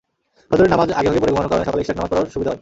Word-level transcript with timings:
ফজরের 0.49 0.71
নামাজ 0.73 0.89
আগেভাগে 0.99 1.21
পড়ে 1.21 1.33
ঘুমানোর 1.33 1.51
কারণে 1.51 1.67
সকালে 1.67 1.81
ইশরাক 1.83 1.97
নামাজ 1.99 2.09
পড়ার 2.11 2.33
সুবিধা 2.33 2.49
হয়। 2.51 2.59